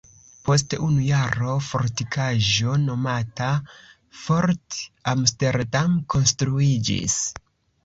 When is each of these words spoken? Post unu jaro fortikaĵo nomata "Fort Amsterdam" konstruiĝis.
Post 0.47 0.71
unu 0.85 1.01
jaro 1.07 1.51
fortikaĵo 1.65 2.79
nomata 2.87 3.51
"Fort 4.23 4.81
Amsterdam" 5.15 5.97
konstruiĝis. 6.17 7.23